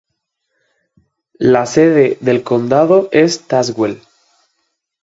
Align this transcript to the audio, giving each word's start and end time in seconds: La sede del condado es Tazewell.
La 1.37 1.67
sede 1.67 2.17
del 2.21 2.41
condado 2.41 3.07
es 3.11 3.45
Tazewell. 3.45 4.01